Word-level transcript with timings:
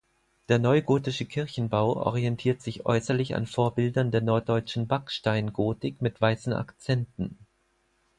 Der 0.49 0.57
neugotische 0.57 1.25
Kirchenbau 1.25 1.93
orientiert 1.95 2.59
sich 2.59 2.87
äußerlich 2.87 3.35
an 3.35 3.45
Vorbildern 3.45 4.09
der 4.09 4.21
norddeutschen 4.21 4.87
Backsteingotik 4.87 6.01
mit 6.01 6.19
weißen 6.19 6.53
Akzenten. 6.53 7.37